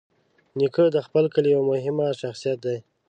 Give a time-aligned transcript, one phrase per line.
[0.57, 2.77] نیکه د خپل کلي یوه مهمه شخصیت دی.